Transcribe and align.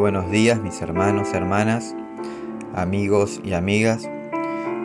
buenos 0.00 0.30
días 0.30 0.58
mis 0.62 0.80
hermanos, 0.80 1.34
hermanas, 1.34 1.94
amigos 2.74 3.38
y 3.44 3.52
amigas. 3.52 4.08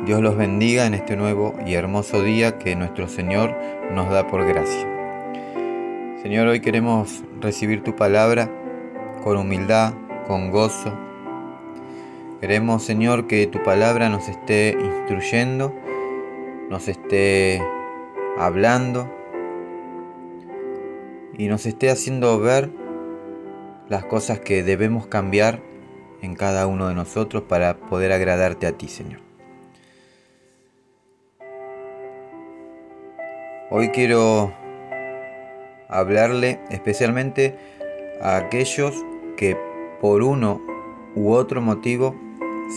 Dios 0.05 0.21
los 0.21 0.35
bendiga 0.35 0.85
en 0.85 0.93
este 0.93 1.15
nuevo 1.15 1.55
y 1.65 1.75
hermoso 1.75 2.21
día 2.21 2.59
que 2.59 2.75
nuestro 2.75 3.07
Señor 3.07 3.55
nos 3.93 4.09
da 4.09 4.27
por 4.27 4.45
gracia. 4.45 4.85
Señor, 6.21 6.47
hoy 6.47 6.59
queremos 6.59 7.23
recibir 7.39 7.81
tu 7.81 7.95
palabra 7.95 8.51
con 9.23 9.37
humildad, 9.37 9.93
con 10.27 10.51
gozo. 10.51 10.91
Queremos, 12.41 12.83
Señor, 12.83 13.25
que 13.25 13.47
tu 13.47 13.63
palabra 13.63 14.09
nos 14.09 14.27
esté 14.27 14.77
instruyendo, 14.77 15.73
nos 16.69 16.89
esté 16.89 17.63
hablando 18.37 19.09
y 21.37 21.47
nos 21.47 21.65
esté 21.65 21.89
haciendo 21.89 22.37
ver 22.37 22.84
las 23.89 24.05
cosas 24.05 24.39
que 24.39 24.63
debemos 24.63 25.07
cambiar 25.07 25.59
en 26.21 26.35
cada 26.35 26.67
uno 26.67 26.87
de 26.87 26.95
nosotros 26.95 27.43
para 27.43 27.77
poder 27.77 28.11
agradarte 28.11 28.67
a 28.67 28.71
ti, 28.71 28.87
Señor. 28.87 29.19
Hoy 33.69 33.89
quiero 33.89 34.53
hablarle 35.87 36.59
especialmente 36.69 37.57
a 38.21 38.37
aquellos 38.37 38.95
que 39.37 39.57
por 40.01 40.23
uno 40.23 40.61
u 41.15 41.31
otro 41.31 41.61
motivo 41.61 42.15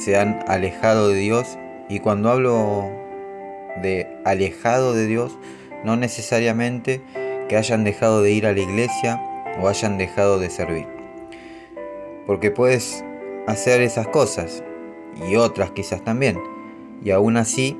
se 0.05 0.19
han 0.19 0.45
alejado 0.49 1.09
de 1.09 1.17
Dios 1.17 1.59
y 1.89 2.01
cuando 2.01 2.31
hablo 2.31 2.91
de 3.83 4.07
alejado 4.25 4.93
de 4.93 5.07
Dios 5.07 5.39
no 5.85 5.97
necesariamente 5.97 7.01
que 7.49 7.57
hayan 7.57 7.85
dejado 7.85 8.23
de 8.23 8.33
ir 8.33 8.47
a 8.47 8.53
la 8.53 8.61
iglesia 8.61 9.23
o 9.61 9.69
hayan 9.69 9.99
dejado 9.99 10.39
de 10.39 10.51
servir 10.51 10.98
porque 12.29 12.51
puedes 12.51 13.03
hacer 13.47 13.81
esas 13.81 14.07
cosas 14.07 14.63
y 15.27 15.37
otras 15.37 15.71
quizás 15.71 16.05
también, 16.05 16.39
y 17.03 17.11
aún 17.11 17.39
así 17.39 17.75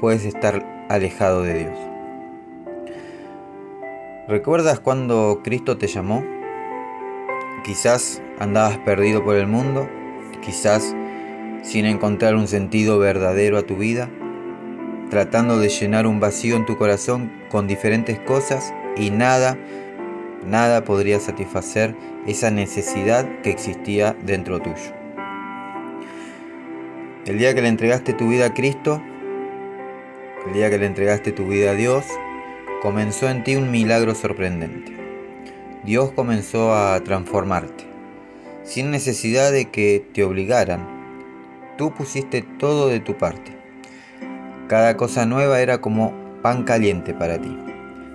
puedes 0.00 0.24
estar 0.24 0.86
alejado 0.88 1.42
de 1.42 1.54
Dios. 1.60 1.78
¿Recuerdas 4.26 4.80
cuando 4.80 5.42
Cristo 5.44 5.78
te 5.78 5.86
llamó? 5.86 6.24
Quizás 7.62 8.20
andabas 8.40 8.78
perdido 8.78 9.22
por 9.22 9.36
el 9.36 9.46
mundo, 9.46 9.88
quizás 10.42 10.92
sin 11.62 11.86
encontrar 11.86 12.34
un 12.34 12.48
sentido 12.48 12.98
verdadero 12.98 13.58
a 13.58 13.62
tu 13.62 13.76
vida, 13.76 14.10
tratando 15.08 15.60
de 15.60 15.68
llenar 15.68 16.08
un 16.08 16.18
vacío 16.18 16.56
en 16.56 16.66
tu 16.66 16.76
corazón 16.76 17.30
con 17.48 17.68
diferentes 17.68 18.18
cosas 18.18 18.74
y 18.96 19.10
nada 19.10 19.56
nada 20.46 20.84
podría 20.84 21.20
satisfacer 21.20 21.94
esa 22.26 22.50
necesidad 22.50 23.26
que 23.42 23.50
existía 23.50 24.16
dentro 24.24 24.60
tuyo. 24.60 24.92
El 27.26 27.38
día 27.38 27.54
que 27.54 27.62
le 27.62 27.68
entregaste 27.68 28.12
tu 28.12 28.28
vida 28.28 28.46
a 28.46 28.54
Cristo, 28.54 29.02
el 30.46 30.52
día 30.52 30.70
que 30.70 30.78
le 30.78 30.86
entregaste 30.86 31.32
tu 31.32 31.46
vida 31.46 31.70
a 31.70 31.74
Dios, 31.74 32.04
comenzó 32.82 33.28
en 33.30 33.44
ti 33.44 33.56
un 33.56 33.70
milagro 33.70 34.14
sorprendente. 34.14 34.92
Dios 35.84 36.12
comenzó 36.12 36.74
a 36.74 37.00
transformarte, 37.00 37.84
sin 38.62 38.90
necesidad 38.90 39.52
de 39.52 39.70
que 39.70 40.04
te 40.12 40.24
obligaran. 40.24 40.86
Tú 41.78 41.92
pusiste 41.94 42.42
todo 42.42 42.88
de 42.88 43.00
tu 43.00 43.16
parte. 43.16 43.52
Cada 44.68 44.96
cosa 44.96 45.26
nueva 45.26 45.60
era 45.60 45.80
como 45.80 46.12
pan 46.42 46.64
caliente 46.64 47.14
para 47.14 47.40
ti. 47.40 47.58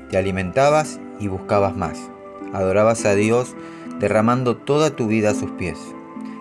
Te 0.10 0.18
alimentabas 0.18 1.00
y 1.20 1.28
buscabas 1.28 1.76
más 1.76 2.10
adorabas 2.54 3.06
a 3.06 3.16
Dios 3.16 3.56
derramando 4.00 4.58
toda 4.58 4.96
tu 4.96 5.08
vida 5.08 5.32
a 5.32 5.36
sus 5.36 5.52
pies. 5.52 5.78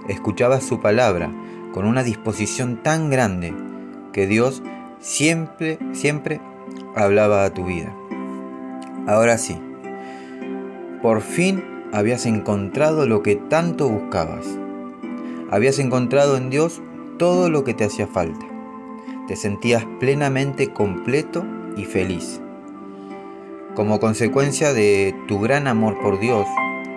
Escuchabas 0.09 0.65
su 0.65 0.81
palabra 0.81 1.31
con 1.73 1.87
una 1.87 2.03
disposición 2.03 2.83
tan 2.83 3.11
grande 3.11 3.55
que 4.13 4.27
Dios 4.27 4.63
siempre, 5.01 5.79
siempre 5.93 6.41
hablaba 6.95 7.45
a 7.45 7.53
tu 7.53 7.65
vida. 7.65 7.95
Ahora 9.07 9.39
sí, 9.39 9.59
por 11.03 11.21
fin 11.21 11.63
habías 11.93 12.27
encontrado 12.27 13.07
lo 13.07 13.23
que 13.23 13.37
tanto 13.37 13.89
buscabas. 13.89 14.47
Habías 15.51 15.79
encontrado 15.79 16.37
en 16.37 16.51
Dios 16.51 16.83
todo 17.19 17.51
lo 17.51 17.65
que 17.65 17.75
te 17.75 17.85
hacía 17.85 18.07
falta. 18.07 18.47
Te 19.27 19.37
sentías 19.37 19.85
plenamente 19.99 20.73
completo 20.73 21.45
y 21.77 21.85
feliz 21.85 22.41
como 23.79 24.01
consecuencia 24.01 24.73
de 24.73 25.15
tu 25.29 25.39
gran 25.39 25.69
amor 25.69 26.01
por 26.01 26.19
Dios 26.19 26.49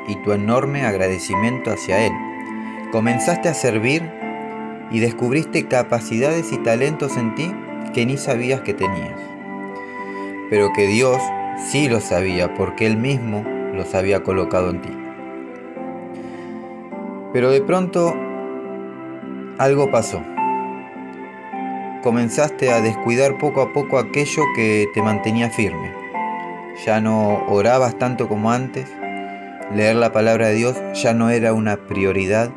y 0.07 0.15
tu 0.23 0.31
enorme 0.31 0.83
agradecimiento 0.83 1.69
hacia 1.69 2.07
Él. 2.07 2.11
Comenzaste 2.91 3.49
a 3.49 3.53
servir 3.53 4.01
y 4.89 4.97
descubriste 4.99 5.67
capacidades 5.67 6.51
y 6.51 6.57
talentos 6.57 7.17
en 7.17 7.35
ti 7.35 7.53
que 7.93 8.07
ni 8.07 8.17
sabías 8.17 8.61
que 8.61 8.73
tenías, 8.73 9.13
pero 10.49 10.73
que 10.73 10.87
Dios 10.87 11.21
sí 11.69 11.87
lo 11.87 11.99
sabía 11.99 12.55
porque 12.55 12.87
Él 12.87 12.97
mismo 12.97 13.43
los 13.75 13.93
había 13.93 14.23
colocado 14.23 14.71
en 14.71 14.81
ti. 14.81 14.97
Pero 17.31 17.51
de 17.51 17.61
pronto 17.61 18.15
algo 19.59 19.91
pasó. 19.91 20.23
Comenzaste 22.01 22.71
a 22.71 22.81
descuidar 22.81 23.37
poco 23.37 23.61
a 23.61 23.71
poco 23.71 23.99
aquello 23.99 24.41
que 24.55 24.87
te 24.95 25.03
mantenía 25.03 25.51
firme 25.51 26.00
ya 26.85 27.01
no 27.01 27.45
orabas 27.47 27.97
tanto 27.97 28.27
como 28.27 28.51
antes, 28.51 28.89
leer 29.75 29.95
la 29.95 30.11
palabra 30.11 30.47
de 30.47 30.55
Dios 30.55 30.77
ya 30.93 31.13
no 31.13 31.29
era 31.29 31.53
una 31.53 31.87
prioridad. 31.87 32.51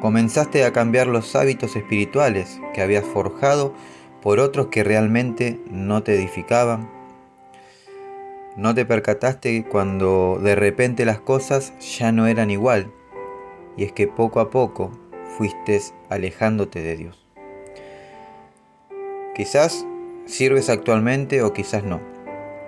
Comenzaste 0.00 0.64
a 0.64 0.72
cambiar 0.72 1.06
los 1.06 1.34
hábitos 1.34 1.76
espirituales 1.76 2.60
que 2.72 2.82
habías 2.82 3.04
forjado 3.04 3.74
por 4.22 4.38
otros 4.38 4.68
que 4.68 4.84
realmente 4.84 5.60
no 5.70 6.02
te 6.02 6.14
edificaban. 6.14 6.90
No 8.56 8.74
te 8.74 8.84
percataste 8.84 9.64
cuando 9.64 10.38
de 10.42 10.54
repente 10.54 11.04
las 11.04 11.20
cosas 11.20 11.72
ya 11.80 12.12
no 12.12 12.26
eran 12.26 12.50
igual 12.50 12.90
y 13.76 13.84
es 13.84 13.92
que 13.92 14.06
poco 14.06 14.40
a 14.40 14.50
poco 14.50 14.92
fuiste 15.36 15.80
alejándote 16.08 16.82
de 16.82 16.96
Dios. 16.96 17.26
Quizás 19.34 19.84
sirves 20.26 20.70
actualmente 20.70 21.42
o 21.42 21.52
quizás 21.52 21.82
no. 21.82 22.13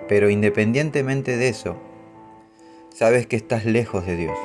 Pero 0.07 0.29
independientemente 0.29 1.37
de 1.37 1.49
eso, 1.49 1.77
sabes 2.93 3.27
que 3.27 3.35
estás 3.35 3.65
lejos 3.65 4.05
de 4.05 4.15
Dios. 4.15 4.37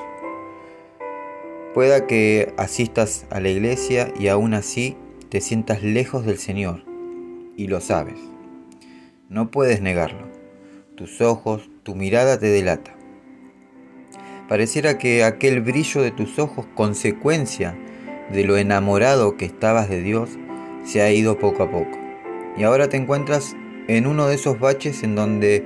Pueda 1.75 2.07
que 2.07 2.53
asistas 2.57 3.27
a 3.31 3.41
la 3.41 3.49
iglesia 3.49 4.13
y 4.19 4.29
aún 4.29 4.55
así 4.55 4.97
te 5.31 5.41
sientas 5.41 5.83
lejos 5.83 6.27
del 6.27 6.37
Señor, 6.37 6.85
y 7.57 7.69
lo 7.69 7.81
sabes. 7.81 8.19
No 9.31 9.51
puedes 9.51 9.81
negarlo. 9.81 10.27
Tus 10.97 11.23
ojos, 11.23 11.71
tu 11.83 11.95
mirada 11.95 12.39
te 12.39 12.49
delata. 12.49 12.95
Pareciera 14.49 14.99
que 14.99 15.25
aquel 15.25 15.63
brillo 15.63 16.03
de 16.03 16.11
tus 16.11 16.39
ojos, 16.39 16.67
consecuencia 16.75 17.75
de 18.31 18.45
lo 18.45 18.59
enamorado 18.59 19.39
que 19.39 19.47
estabas 19.47 19.89
de 19.89 20.03
Dios, 20.03 20.29
se 20.85 21.01
ha 21.01 21.11
ido 21.11 21.39
poco 21.39 21.63
a 21.63 21.71
poco. 21.71 21.99
Y 22.59 22.65
ahora 22.65 22.91
te 22.91 22.99
encuentras 22.99 23.57
en 23.89 24.07
uno 24.07 24.27
de 24.27 24.35
esos 24.35 24.59
baches 24.59 25.03
en 25.03 25.15
donde 25.15 25.65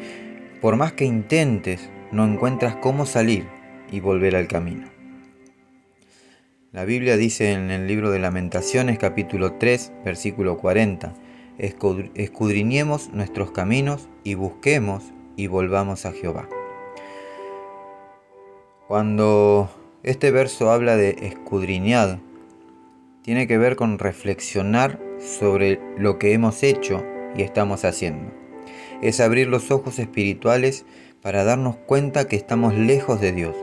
por 0.60 0.76
más 0.76 0.92
que 0.92 1.04
intentes 1.04 1.90
no 2.12 2.24
encuentras 2.24 2.76
cómo 2.76 3.06
salir 3.06 3.46
y 3.90 4.00
volver 4.00 4.36
al 4.36 4.48
camino. 4.48 4.88
La 6.72 6.84
Biblia 6.84 7.16
dice 7.16 7.52
en 7.52 7.70
el 7.70 7.86
libro 7.86 8.10
de 8.10 8.18
lamentaciones 8.18 8.98
capítulo 8.98 9.54
3 9.54 9.92
versículo 10.04 10.58
40, 10.58 11.14
escudriñemos 11.58 13.10
nuestros 13.12 13.50
caminos 13.50 14.08
y 14.24 14.34
busquemos 14.34 15.04
y 15.36 15.46
volvamos 15.46 16.04
a 16.06 16.12
Jehová. 16.12 16.48
Cuando 18.88 19.70
este 20.02 20.30
verso 20.30 20.70
habla 20.70 20.96
de 20.96 21.16
escudriñar, 21.22 22.20
tiene 23.22 23.46
que 23.46 23.58
ver 23.58 23.74
con 23.74 23.98
reflexionar 23.98 25.00
sobre 25.18 25.80
lo 25.98 26.18
que 26.18 26.32
hemos 26.32 26.62
hecho 26.62 27.04
y 27.36 27.42
estamos 27.42 27.84
haciendo. 27.84 28.32
Es 29.02 29.20
abrir 29.20 29.48
los 29.48 29.70
ojos 29.70 29.98
espirituales 29.98 30.84
para 31.22 31.44
darnos 31.44 31.76
cuenta 31.76 32.28
que 32.28 32.36
estamos 32.36 32.74
lejos 32.74 33.20
de 33.20 33.32
Dios. 33.32 33.56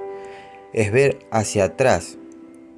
Es 0.74 0.92
ver 0.92 1.20
hacia 1.31 1.66
atrás 1.66 2.18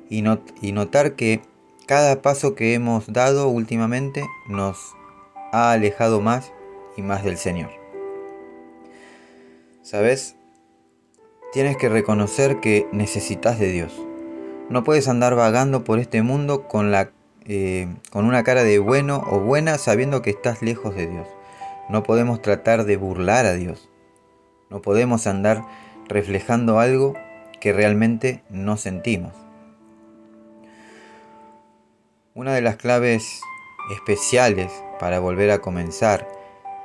y, 0.10 0.24
y 0.62 0.72
notar 0.72 1.16
que 1.16 1.42
cada 1.86 2.22
paso 2.22 2.56
que 2.56 2.74
hemos 2.74 3.12
dado 3.12 3.48
últimamente 3.48 4.26
nos 4.48 4.96
ha 5.52 5.72
alejado 5.72 6.22
más 6.22 6.52
y 6.98 7.02
más 7.02 7.24
del 7.24 7.38
Señor. 7.38 7.72
¿Sabes? 9.82 10.36
Tienes 11.54 11.78
que 11.78 11.90
reconocer 11.90 12.60
que 12.60 12.88
necesitas 12.92 13.60
de 13.60 13.72
Dios. 13.72 13.94
No 14.70 14.84
puedes 14.84 15.08
andar 15.08 15.36
vagando 15.36 15.84
por 15.84 16.00
este 16.00 16.22
mundo 16.22 16.68
con 16.68 16.92
la 16.92 17.12
eh, 17.48 17.88
con 18.10 18.26
una 18.26 18.44
cara 18.44 18.64
de 18.64 18.80
bueno 18.80 19.24
o 19.30 19.40
buena 19.40 19.78
sabiendo 19.78 20.24
que 20.24 20.32
estás 20.32 20.64
lejos 20.64 20.96
de 20.96 21.06
Dios. 21.06 21.28
No 21.90 22.02
podemos 22.02 22.42
tratar 22.42 22.86
de 22.86 22.98
burlar 22.98 23.46
a 23.46 23.54
Dios. 23.54 23.88
No 24.72 24.82
podemos 24.82 25.28
andar 25.28 25.64
reflejando 26.08 26.80
algo 26.80 27.14
que 27.60 27.72
realmente 27.72 28.44
no 28.50 28.78
sentimos. 28.78 29.34
Una 32.34 32.54
de 32.54 32.62
las 32.62 32.78
claves 32.78 33.42
especiales 33.94 34.72
para 35.00 35.20
volver 35.20 35.52
a 35.52 35.60
comenzar 35.60 36.28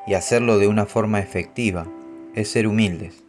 y 0.07 0.13
hacerlo 0.13 0.59
de 0.59 0.69
una 0.69 0.85
forma 0.85 1.21
efectiva 1.21 1.87
es 2.35 2.51
ser 2.51 2.67
humildes. 2.67 3.25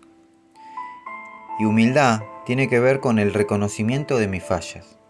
Y 1.60 1.66
humildad 1.66 2.24
tiene 2.45 2.68
que 2.68 2.81
ver 2.81 3.00
con 3.00 3.19
el 3.19 3.34
reconocimiento 3.34 4.18
de 4.18 4.27
mis 4.27 4.44
fallas 4.44 5.00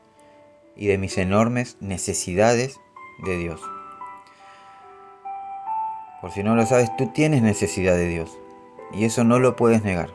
y 0.75 0.87
de 0.87 0.97
mis 0.97 1.17
enormes 1.17 1.77
necesidades 1.79 2.79
de 3.25 3.37
Dios. 3.37 3.61
Por 6.21 6.31
si 6.31 6.43
no 6.43 6.55
lo 6.55 6.65
sabes, 6.65 6.95
tú 6.97 7.07
tienes 7.07 7.41
necesidad 7.41 7.95
de 7.95 8.07
Dios 8.07 8.37
y 8.93 9.05
eso 9.05 9.23
no 9.23 9.39
lo 9.39 9.55
puedes 9.55 9.83
negar. 9.83 10.09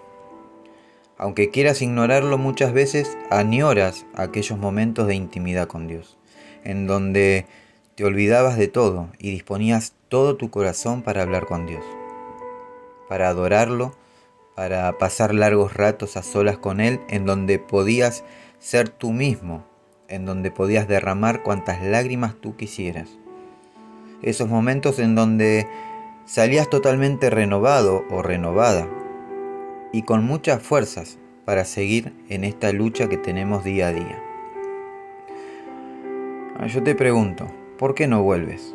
Aunque 1.19 1.51
quieras 1.51 1.81
ignorarlo 1.81 2.37
muchas 2.39 2.73
veces, 2.73 3.17
añoras 3.31 4.05
aquellos 4.15 4.59
momentos 4.59 5.07
de 5.07 5.15
intimidad 5.15 5.67
con 5.67 5.89
Dios, 5.89 6.19
en 6.63 6.87
donde 6.87 7.47
te 7.95 8.05
olvidabas 8.05 8.59
de 8.59 8.69
todo 8.69 9.09
y 9.19 9.31
disponías 9.31 9.95
todo 10.09 10.37
tu 10.37 10.51
corazón 10.51 11.03
para 11.03 11.23
hablar 11.23 11.47
con 11.47 11.67
Dios, 11.67 11.85
para 13.09 13.29
adorarlo, 13.29 13.97
para 14.55 14.99
pasar 14.99 15.35
largos 15.35 15.75
ratos 15.75 16.17
a 16.17 16.23
solas 16.23 16.59
con 16.59 16.81
Él, 16.81 17.01
en 17.09 17.25
donde 17.25 17.59
podías 17.59 18.23
ser 18.59 18.91
tú 18.91 19.13
mismo, 19.13 19.65
en 20.09 20.25
donde 20.25 20.51
podías 20.51 20.89
derramar 20.89 21.43
cuantas 21.43 21.83
lágrimas 21.83 22.35
tú 22.41 22.57
quisieras. 22.57 23.19
Esos 24.23 24.49
momentos 24.49 24.99
en 24.99 25.15
donde 25.15 25.67
salías 26.25 26.69
totalmente 26.69 27.31
renovado 27.31 28.05
o 28.11 28.23
renovada 28.23 28.89
y 29.93 30.03
con 30.03 30.25
muchas 30.25 30.63
fuerzas 30.63 31.19
para 31.45 31.65
seguir 31.65 32.13
en 32.29 32.45
esta 32.45 32.73
lucha 32.73 33.09
que 33.09 33.17
tenemos 33.17 33.65
día 33.65 33.89
a 33.89 33.93
día. 33.93 34.23
Ah, 36.59 36.67
yo 36.67 36.83
te 36.83 36.95
pregunto, 36.95 37.47
¿por 37.79 37.95
qué 37.95 38.09
no 38.09 38.23
vuelves? 38.23 38.75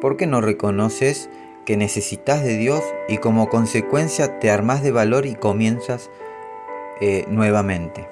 ¿Por 0.00 0.16
qué 0.16 0.26
no 0.26 0.40
reconoces 0.40 1.30
que 1.64 1.76
necesitas 1.76 2.42
de 2.42 2.56
Dios 2.56 2.82
y 3.08 3.18
como 3.18 3.48
consecuencia 3.48 4.40
te 4.40 4.50
armas 4.50 4.82
de 4.82 4.90
valor 4.90 5.26
y 5.26 5.36
comienzas 5.36 6.10
eh, 7.00 7.24
nuevamente? 7.28 8.11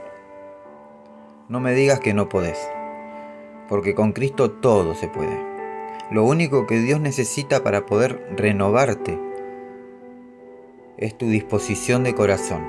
No 1.51 1.59
me 1.59 1.75
digas 1.75 1.99
que 1.99 2.15
no 2.15 2.29
podés, 2.29 2.71
porque 3.69 3.93
con 3.97 4.13
Cristo 4.13 4.53
todo 4.53 4.95
se 4.95 5.09
puede. 5.09 5.37
Lo 6.13 6.23
único 6.23 6.65
que 6.69 6.79
Dios 6.79 7.01
necesita 7.01 7.65
para 7.65 7.87
poder 7.87 8.25
renovarte 8.37 9.19
es 10.97 11.19
tu 11.19 11.27
disposición 11.27 12.05
de 12.05 12.15
corazón 12.15 12.65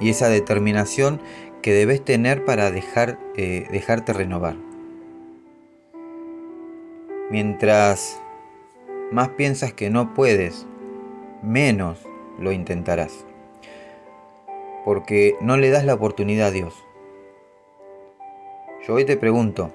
y 0.00 0.10
esa 0.10 0.28
determinación 0.28 1.20
que 1.62 1.72
debes 1.72 2.04
tener 2.04 2.44
para 2.44 2.72
dejar, 2.72 3.20
eh, 3.36 3.68
dejarte 3.70 4.12
renovar. 4.12 4.56
Mientras 7.30 8.20
más 9.12 9.28
piensas 9.28 9.72
que 9.72 9.88
no 9.88 10.14
puedes, 10.14 10.66
menos 11.44 12.00
lo 12.40 12.50
intentarás. 12.50 13.24
Porque 14.84 15.36
no 15.40 15.56
le 15.56 15.70
das 15.70 15.84
la 15.84 15.94
oportunidad 15.94 16.48
a 16.48 16.50
Dios. 16.50 16.85
Yo 18.86 18.94
hoy 18.94 19.04
te 19.04 19.16
pregunto, 19.16 19.72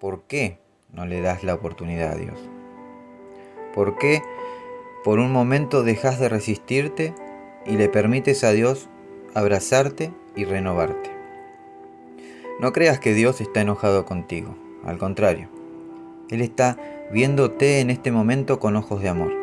¿por 0.00 0.22
qué 0.22 0.56
no 0.94 1.04
le 1.04 1.20
das 1.20 1.44
la 1.44 1.52
oportunidad 1.52 2.12
a 2.12 2.16
Dios? 2.16 2.38
¿Por 3.74 3.98
qué 3.98 4.22
por 5.04 5.18
un 5.18 5.30
momento 5.30 5.82
dejas 5.82 6.18
de 6.18 6.30
resistirte 6.30 7.12
y 7.66 7.72
le 7.72 7.90
permites 7.90 8.44
a 8.44 8.52
Dios 8.52 8.88
abrazarte 9.34 10.10
y 10.34 10.44
renovarte? 10.44 11.10
No 12.60 12.72
creas 12.72 12.98
que 12.98 13.12
Dios 13.12 13.42
está 13.42 13.60
enojado 13.60 14.06
contigo, 14.06 14.56
al 14.82 14.96
contrario, 14.96 15.50
Él 16.30 16.40
está 16.40 16.78
viéndote 17.12 17.80
en 17.80 17.90
este 17.90 18.10
momento 18.10 18.58
con 18.58 18.76
ojos 18.76 19.02
de 19.02 19.10
amor. 19.10 19.34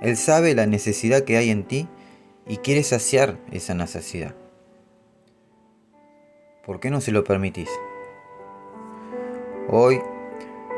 Él 0.00 0.16
sabe 0.16 0.56
la 0.56 0.66
necesidad 0.66 1.22
que 1.22 1.36
hay 1.36 1.50
en 1.50 1.62
ti 1.62 1.86
y 2.44 2.56
quiere 2.56 2.82
saciar 2.82 3.38
esa 3.52 3.74
necesidad. 3.74 4.34
¿Por 6.68 6.80
qué 6.80 6.90
no 6.90 7.00
se 7.00 7.12
lo 7.12 7.24
permitís? 7.24 7.70
Hoy 9.70 10.02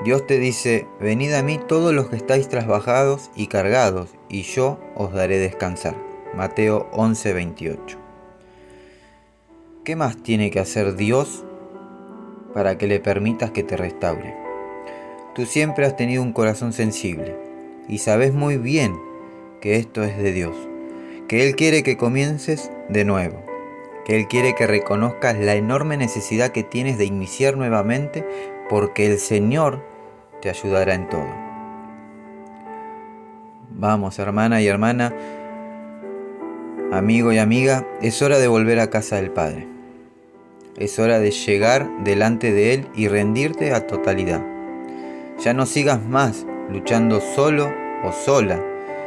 Dios 0.05 0.25
te 0.25 0.39
dice, 0.39 0.87
venid 1.01 1.33
a 1.33 1.43
mí 1.43 1.59
todos 1.67 1.93
los 1.93 2.09
que 2.09 2.15
estáis 2.15 2.49
trabajados 2.49 3.29
y 3.35 3.49
cargados, 3.49 4.11
y 4.29 4.43
yo 4.43 4.79
os 4.95 5.13
daré 5.13 5.41
descansar. 5.41 5.97
Mateo 6.33 6.89
11:28. 6.93 7.99
¿Qué 9.83 9.97
más 9.97 10.17
tiene 10.23 10.53
que 10.53 10.61
hacer 10.61 10.95
Dios 10.95 11.45
para 12.55 12.79
que 12.79 12.87
le 12.87 13.01
permitas 13.01 13.51
que 13.51 13.65
te 13.65 13.77
restaure? 13.77 14.37
Tú 15.35 15.45
siempre 15.45 15.87
has 15.87 15.97
tenido 15.97 16.23
un 16.23 16.33
corazón 16.33 16.73
sensible 16.73 17.35
y 17.89 17.99
sabes 17.99 18.33
muy 18.33 18.59
bien 18.59 18.97
que 19.61 19.75
esto 19.75 20.05
es 20.05 20.17
de 20.17 20.31
Dios, 20.31 20.55
que 21.27 21.49
Él 21.49 21.57
quiere 21.57 21.83
que 21.83 21.97
comiences 21.97 22.71
de 22.89 23.05
nuevo, 23.05 23.50
que 24.05 24.17
Él 24.17 24.29
quiere 24.29 24.55
que 24.55 24.67
reconozcas 24.67 25.38
la 25.38 25.55
enorme 25.55 25.97
necesidad 25.97 26.50
que 26.50 26.62
tienes 26.62 26.99
de 26.99 27.05
iniciar 27.05 27.56
nuevamente 27.56 28.26
porque 28.69 29.06
el 29.06 29.19
Señor 29.19 29.85
te 30.41 30.49
ayudará 30.50 30.94
en 30.94 31.08
todo. 31.08 31.29
Vamos, 33.70 34.19
hermana 34.19 34.61
y 34.61 34.67
hermana, 34.67 35.14
amigo 36.93 37.32
y 37.32 37.38
amiga, 37.38 37.87
es 38.02 38.20
hora 38.20 38.38
de 38.38 38.49
volver 38.49 38.81
a 38.81 38.91
casa 38.91 39.17
del 39.17 39.31
Padre. 39.31 39.67
Es 40.76 40.99
hora 40.99 41.19
de 41.19 41.31
llegar 41.31 41.88
delante 42.05 42.53
de 42.53 42.75
Él 42.75 42.88
y 42.94 43.08
rendirte 43.08 43.73
a 43.73 43.87
totalidad. 43.87 44.43
Ya 45.38 45.55
no 45.55 45.67
sigas 45.67 46.03
más 46.03 46.46
luchando 46.70 47.20
solo 47.20 47.73
o 48.05 48.12
sola. 48.12 48.62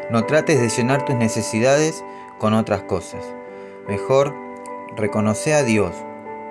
No 0.10 0.25
trates 0.25 0.60
de 0.60 0.69
llenar 0.69 1.06
tus 1.06 1.16
necesidades 1.16 2.04
con 2.39 2.54
otras 2.54 2.84
cosas. 2.84 3.24
Mejor 3.88 4.34
reconoce 4.98 5.54
a 5.54 5.63
Dios 5.63 5.94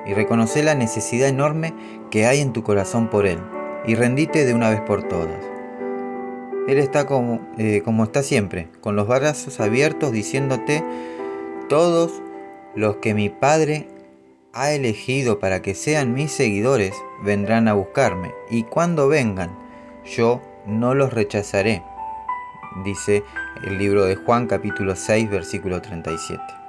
y 0.06 0.14
reconoce 0.14 0.62
la 0.62 0.74
necesidad 0.74 1.28
enorme 1.28 1.74
que 2.10 2.26
hay 2.26 2.40
en 2.40 2.52
tu 2.52 2.62
corazón 2.62 3.08
por 3.08 3.26
Él 3.26 3.38
y 3.86 3.94
rendite 3.94 4.44
de 4.44 4.54
una 4.54 4.70
vez 4.70 4.80
por 4.80 5.02
todas. 5.02 5.44
Él 6.69 6.78
está 6.78 7.06
como, 7.06 7.40
eh, 7.58 7.82
como 7.84 8.05
está 8.05 8.22
siempre, 8.22 8.69
con 8.81 8.94
los 8.94 9.08
brazos 9.08 9.58
abiertos 9.60 10.12
diciéndote, 10.12 10.84
todos 11.69 12.22
los 12.74 12.96
que 12.96 13.14
mi 13.14 13.28
Padre 13.28 13.88
ha 14.52 14.72
elegido 14.72 15.38
para 15.38 15.62
que 15.62 15.74
sean 15.74 16.14
mis 16.14 16.31
seguidores 16.31 16.94
vendrán 17.22 17.69
a 17.69 17.72
buscarme 17.72 18.32
y 18.50 18.64
cuando 18.64 19.08
vengan 19.08 19.50
yo 20.05 20.43
no 20.67 20.94
los 20.94 21.12
rechazaré, 21.12 21.82
dice 22.84 23.24
el 23.64 23.78
libro 23.78 24.05
de 24.05 24.17
Juan 24.17 24.46
capítulo 24.46 24.94
6 24.94 25.31
versículo 25.31 25.81
37. 25.81 26.61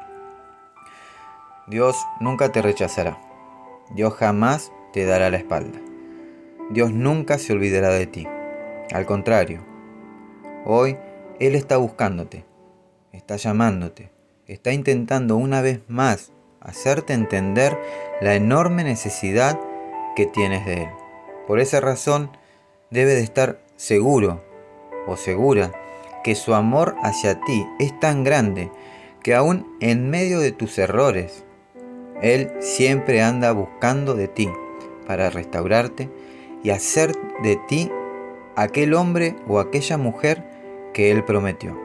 Dios 1.68 1.96
nunca 2.20 2.52
te 2.52 2.62
rechazará. 2.62 3.18
Dios 3.92 4.14
jamás 4.16 4.74
te 4.92 5.06
dará 5.06 5.30
la 5.30 5.38
espalda. 5.38 5.80
Dios 6.72 6.92
nunca 6.92 7.38
se 7.38 7.54
olvidará 7.54 7.90
de 7.90 8.06
ti. 8.06 8.28
Al 8.92 9.06
contrario, 9.06 9.62
hoy 10.66 10.98
Él 11.40 11.56
está 11.56 11.78
buscándote, 11.78 12.46
está 13.14 13.38
llamándote, 13.38 14.12
está 14.46 14.74
intentando 14.74 15.38
una 15.38 15.62
vez 15.62 15.80
más 15.88 16.34
hacerte 16.60 17.14
entender 17.14 17.78
la 18.20 18.36
enorme 18.36 18.84
necesidad 18.84 19.58
que 20.18 20.26
tienes 20.26 20.66
de 20.66 20.84
Él. 20.84 20.90
Por 21.48 21.62
esa 21.62 21.80
razón, 21.80 22.30
debe 22.90 23.16
de 23.16 23.24
estar 23.24 23.60
seguro 23.78 24.44
o 25.08 25.16
segura 25.16 25.72
que 26.26 26.36
su 26.36 26.54
amor 26.54 26.96
hacia 27.04 27.40
ti 27.40 27.66
es 27.80 27.98
tan 28.00 28.24
grande 28.24 28.70
que 29.22 29.34
aún 29.34 29.78
en 29.80 30.10
medio 30.10 30.40
de 30.40 30.52
tus 30.52 30.78
errores, 30.78 31.46
él 32.22 32.52
siempre 32.60 33.22
anda 33.22 33.52
buscando 33.52 34.16
de 34.16 34.28
ti 34.28 34.50
para 35.08 35.30
restaurarte 35.30 36.10
y 36.64 36.70
hacer 36.70 37.14
de 37.42 37.58
ti 37.68 37.92
aquel 38.56 38.94
hombre 38.94 39.36
o 39.48 39.60
aquella 39.60 39.98
mujer 39.98 40.44
que 40.94 41.12
Él 41.12 41.24
prometió. 41.26 41.78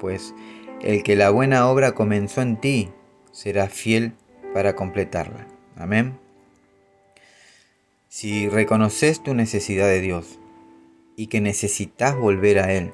Pues 0.00 0.34
el 0.80 1.02
que 1.02 1.16
la 1.16 1.30
buena 1.30 1.68
obra 1.68 1.92
comenzó 1.92 2.42
en 2.42 2.56
ti 2.56 2.90
será 3.30 3.68
fiel 3.68 4.14
para 4.52 4.74
completarla. 4.74 5.46
Amén. 5.76 6.18
Si 8.08 8.48
reconoces 8.48 9.22
tu 9.22 9.34
necesidad 9.34 9.86
de 9.86 10.00
Dios 10.00 10.38
y 11.16 11.28
que 11.28 11.40
necesitas 11.40 12.16
volver 12.16 12.58
a 12.58 12.72
Él, 12.72 12.92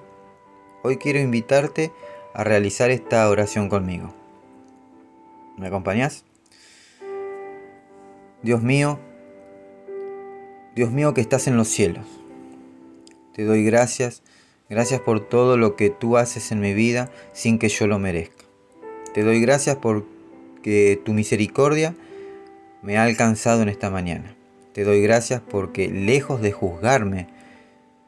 hoy 0.82 0.98
quiero 0.98 1.18
invitarte 1.18 1.92
a 2.34 2.44
realizar 2.44 2.90
esta 2.90 3.28
oración 3.28 3.68
conmigo. 3.68 4.14
¿Me 5.56 5.66
acompañas? 5.66 6.24
Dios 8.48 8.62
mío, 8.62 8.98
Dios 10.74 10.90
mío 10.90 11.12
que 11.12 11.20
estás 11.20 11.48
en 11.48 11.58
los 11.58 11.68
cielos, 11.68 12.06
te 13.34 13.44
doy 13.44 13.62
gracias, 13.62 14.22
gracias 14.70 15.02
por 15.02 15.20
todo 15.20 15.58
lo 15.58 15.76
que 15.76 15.90
tú 15.90 16.16
haces 16.16 16.50
en 16.50 16.60
mi 16.60 16.72
vida 16.72 17.10
sin 17.34 17.58
que 17.58 17.68
yo 17.68 17.86
lo 17.86 17.98
merezca. 17.98 18.46
Te 19.12 19.22
doy 19.22 19.42
gracias 19.42 19.76
por 19.76 20.06
que 20.62 20.98
tu 21.04 21.12
misericordia 21.12 21.94
me 22.80 22.96
ha 22.96 23.02
alcanzado 23.02 23.60
en 23.60 23.68
esta 23.68 23.90
mañana. 23.90 24.34
Te 24.72 24.82
doy 24.82 25.02
gracias 25.02 25.42
porque 25.42 25.88
lejos 25.88 26.40
de 26.40 26.52
juzgarme, 26.52 27.26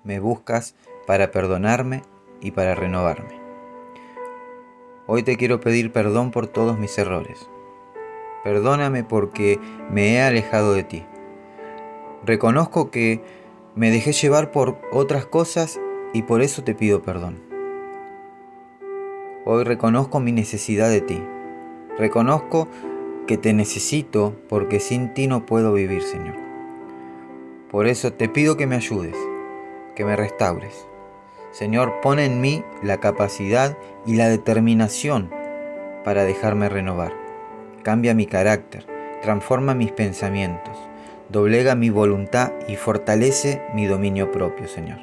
me 0.05 0.21
buscas 0.21 0.75
para 1.07 1.33
perdonarme 1.33 2.01
y 2.41 2.53
para 2.53 2.75
renovarme. 2.75 3.35
Hoy 5.07 5.23
te 5.23 5.37
quiero 5.37 5.61
pedir 5.61 5.93
perdón 5.93 6.31
por 6.31 6.47
todos 6.47 6.79
mis 6.79 6.97
errores. 6.97 7.47
Perdóname 8.45 9.05
porque 9.05 9.59
me 9.91 10.15
he 10.15 10.23
alejado 10.23 10.73
de 10.73 10.85
ti. 10.85 11.05
Reconozco 12.25 12.91
que 12.91 13.23
me 13.75 13.91
dejé 13.91 14.13
llevar 14.13 14.51
por 14.51 14.79
otras 14.93 15.27
cosas 15.27 15.79
y 16.13 16.23
por 16.23 16.43
eso 16.43 16.65
te 16.65 16.75
pido 16.75 17.03
perdón. 17.03 17.41
Hoy 19.45 19.65
reconozco 19.65 20.21
mi 20.21 20.33
necesidad 20.33 20.91
de 20.91 21.01
ti. 21.01 21.23
Reconozco 21.99 22.69
que 23.27 23.39
te 23.39 23.53
necesito 23.53 24.35
porque 24.49 24.81
sin 24.81 25.15
ti 25.15 25.27
no 25.27 25.47
puedo 25.47 25.73
vivir, 25.73 26.03
Señor. 26.03 26.37
Por 27.71 27.87
eso 27.87 28.13
te 28.13 28.29
pido 28.29 28.57
que 28.57 28.67
me 28.67 28.77
ayudes, 28.77 29.17
que 29.95 30.05
me 30.05 30.17
restaures. 30.17 30.87
Señor, 31.53 32.01
pon 32.01 32.19
en 32.19 32.41
mí 32.41 32.65
la 32.83 32.99
capacidad 32.99 33.77
y 34.07 34.17
la 34.17 34.29
determinación 34.29 35.31
para 36.05 36.25
dejarme 36.25 36.69
renovar. 36.69 37.20
Cambia 37.83 38.15
mi 38.15 38.27
carácter, 38.27 38.85
transforma 39.23 39.75
mis 39.75 39.91
pensamientos, 39.91 40.77
doblega 41.31 41.75
mi 41.75 41.89
voluntad 41.89 42.53
y 42.69 42.77
fortalece 42.77 43.63
mi 43.75 43.87
dominio 43.87 44.31
propio, 44.31 44.69
Señor. 44.69 44.99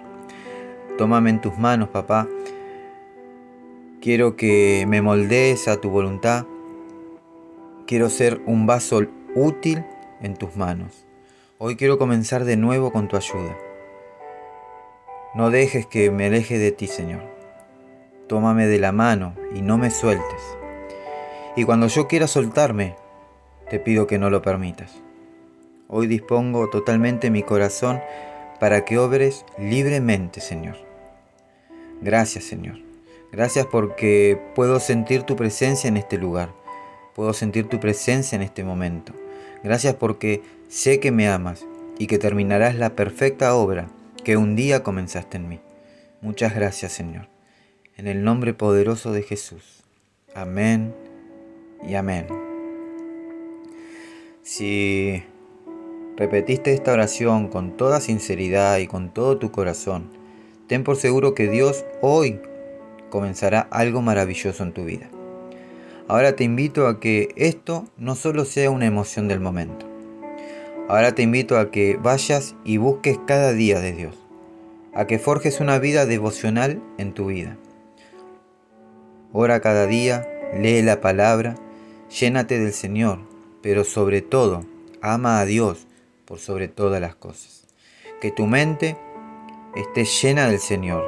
Tómame 0.97 1.31
en 1.31 1.41
tus 1.41 1.57
manos, 1.57 1.89
papá. 1.89 2.27
Quiero 4.01 4.35
que 4.35 4.85
me 4.87 5.01
moldees 5.01 5.67
a 5.67 5.81
tu 5.81 5.89
voluntad. 5.89 6.45
Quiero 7.87 8.09
ser 8.09 8.41
un 8.45 8.67
vaso 8.67 9.01
útil 9.33 9.83
en 10.21 10.35
tus 10.35 10.55
manos. 10.55 11.05
Hoy 11.57 11.75
quiero 11.75 11.97
comenzar 11.97 12.45
de 12.45 12.57
nuevo 12.57 12.91
con 12.91 13.07
tu 13.07 13.15
ayuda. 13.15 13.57
No 15.33 15.49
dejes 15.49 15.85
que 15.87 16.11
me 16.11 16.27
aleje 16.27 16.57
de 16.57 16.71
ti, 16.71 16.87
Señor. 16.87 17.21
Tómame 18.27 18.67
de 18.67 18.79
la 18.79 18.91
mano 18.91 19.33
y 19.55 19.61
no 19.61 19.77
me 19.77 19.89
sueltes. 19.89 20.56
Y 21.57 21.63
cuando 21.63 21.87
yo 21.87 22.07
quiera 22.07 22.27
soltarme, 22.27 22.95
te 23.67 23.79
pido 23.79 24.05
que 24.05 24.19
no 24.19 24.29
lo 24.29 24.43
permitas. 24.43 24.91
Hoy 25.87 26.05
dispongo 26.05 26.69
totalmente 26.69 27.31
mi 27.31 27.41
corazón 27.41 27.99
para 28.59 28.85
que 28.85 28.99
obres 28.99 29.43
libremente, 29.57 30.39
Señor. 30.39 30.75
Gracias, 31.99 32.43
Señor. 32.43 32.77
Gracias 33.31 33.65
porque 33.65 34.39
puedo 34.53 34.79
sentir 34.79 35.23
tu 35.23 35.35
presencia 35.35 35.87
en 35.87 35.97
este 35.97 36.19
lugar. 36.19 36.53
Puedo 37.15 37.33
sentir 37.33 37.67
tu 37.67 37.79
presencia 37.79 38.35
en 38.35 38.43
este 38.43 38.63
momento. 38.63 39.13
Gracias 39.63 39.95
porque 39.95 40.43
sé 40.67 40.99
que 40.99 41.11
me 41.11 41.27
amas 41.27 41.65
y 41.97 42.05
que 42.05 42.19
terminarás 42.19 42.75
la 42.75 42.91
perfecta 42.91 43.55
obra 43.55 43.87
que 44.23 44.37
un 44.37 44.55
día 44.55 44.83
comenzaste 44.83 45.37
en 45.37 45.49
mí. 45.49 45.59
Muchas 46.21 46.53
gracias, 46.53 46.91
Señor. 46.91 47.29
En 47.95 48.05
el 48.05 48.23
nombre 48.23 48.53
poderoso 48.53 49.11
de 49.11 49.23
Jesús. 49.23 49.83
Amén 50.35 51.06
y 51.85 51.95
amén. 51.95 52.27
Si 54.43 55.23
repetiste 56.15 56.73
esta 56.73 56.93
oración 56.93 57.49
con 57.49 57.75
toda 57.75 57.99
sinceridad 57.99 58.77
y 58.77 58.87
con 58.87 59.13
todo 59.13 59.37
tu 59.37 59.51
corazón, 59.51 60.09
ten 60.67 60.83
por 60.83 60.95
seguro 60.95 61.33
que 61.33 61.49
Dios 61.49 61.83
hoy 62.01 62.39
comenzará 63.09 63.67
algo 63.71 64.01
maravilloso 64.01 64.63
en 64.63 64.73
tu 64.73 64.85
vida. 64.85 65.09
Ahora 66.07 66.37
te 66.37 66.45
invito 66.45 66.87
a 66.87 67.01
que 67.01 67.29
esto 67.35 67.85
no 67.97 68.15
solo 68.15 68.45
sea 68.45 68.71
una 68.71 68.85
emoción 68.85 69.27
del 69.27 69.41
momento. 69.41 69.85
Ahora 70.87 71.13
te 71.13 71.21
invito 71.21 71.57
a 71.57 71.69
que 71.69 71.97
vayas 72.01 72.55
y 72.63 72.77
busques 72.77 73.19
cada 73.27 73.51
día 73.51 73.81
de 73.81 73.91
Dios, 73.91 74.15
a 74.93 75.05
que 75.05 75.19
forjes 75.19 75.59
una 75.59 75.79
vida 75.79 76.05
devocional 76.05 76.81
en 76.97 77.13
tu 77.13 77.25
vida. 77.25 77.57
Ora 79.33 79.59
cada 79.59 79.85
día, 79.85 80.25
lee 80.57 80.81
la 80.81 81.01
palabra, 81.01 81.55
llénate 82.09 82.59
del 82.59 82.73
Señor, 82.73 83.19
pero 83.61 83.83
sobre 83.83 84.21
todo, 84.21 84.63
ama 85.01 85.39
a 85.39 85.45
Dios 85.45 85.87
por 86.25 86.39
sobre 86.39 86.67
todas 86.67 87.01
las 87.01 87.15
cosas. 87.15 87.65
Que 88.21 88.31
tu 88.31 88.47
mente 88.47 88.97
esté 89.75 90.05
llena 90.05 90.47
del 90.47 90.59
Señor 90.59 91.05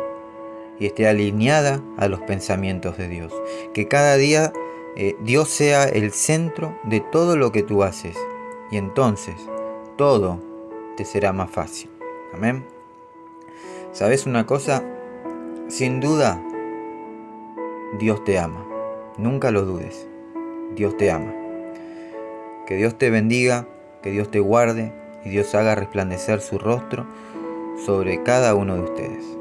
y 0.79 0.85
esté 0.85 1.07
alineada 1.07 1.81
a 1.97 2.07
los 2.07 2.21
pensamientos 2.21 2.97
de 2.97 3.07
Dios. 3.07 3.33
Que 3.73 3.87
cada 3.87 4.15
día 4.15 4.53
eh, 4.95 5.15
Dios 5.21 5.49
sea 5.49 5.83
el 5.85 6.11
centro 6.11 6.77
de 6.83 6.99
todo 6.99 7.37
lo 7.37 7.51
que 7.51 7.63
tú 7.63 7.83
haces 7.83 8.17
y 8.71 8.77
entonces 8.77 9.35
todo 9.97 10.39
te 10.97 11.05
será 11.05 11.33
más 11.33 11.49
fácil. 11.49 11.89
Amén. 12.33 12.65
¿Sabes 13.91 14.25
una 14.25 14.45
cosa? 14.45 14.83
Sin 15.67 15.99
duda, 15.99 16.41
Dios 17.97 18.23
te 18.23 18.39
ama. 18.39 18.65
Nunca 19.17 19.51
lo 19.51 19.65
dudes. 19.65 20.07
Dios 20.75 20.97
te 20.97 21.11
ama. 21.11 21.33
Que 22.67 22.75
Dios 22.75 22.97
te 22.97 23.09
bendiga, 23.09 23.67
que 24.01 24.11
Dios 24.11 24.29
te 24.29 24.39
guarde 24.39 24.91
y 25.25 25.29
Dios 25.29 25.53
haga 25.55 25.75
resplandecer 25.75 26.41
su 26.41 26.57
rostro 26.57 27.07
sobre 27.85 28.23
cada 28.23 28.55
uno 28.55 28.75
de 28.75 28.81
ustedes. 28.81 29.38